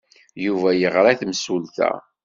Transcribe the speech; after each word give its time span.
Yuba 0.45 0.69
yeɣra 0.73 1.09
i 1.13 1.15
temsulta. 1.19 1.91